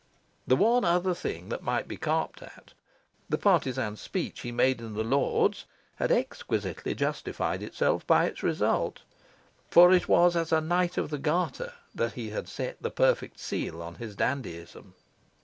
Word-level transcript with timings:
The 0.47 0.55
one 0.55 0.83
other 0.83 1.13
thing 1.13 1.49
that 1.49 1.61
might 1.61 1.87
be 1.87 1.95
carped 1.95 2.41
at 2.41 2.73
the 3.29 3.37
partisan 3.37 3.97
speech 3.97 4.39
he 4.39 4.51
made 4.51 4.81
in 4.81 4.95
the 4.95 5.03
Lords 5.03 5.65
had 5.97 6.11
exquisitely 6.11 6.95
justified 6.95 7.61
itself 7.61 8.07
by 8.07 8.25
its 8.25 8.41
result. 8.41 9.03
For 9.69 9.93
it 9.93 10.07
was 10.09 10.35
as 10.35 10.51
a 10.51 10.59
Knight 10.59 10.97
of 10.97 11.11
the 11.11 11.19
Garter 11.19 11.73
that 11.93 12.13
he 12.13 12.31
had 12.31 12.47
set 12.49 12.81
the 12.81 12.89
perfect 12.89 13.37
seal 13.39 13.79
on 13.83 13.93
his 13.93 14.15
dandyism. 14.15 14.95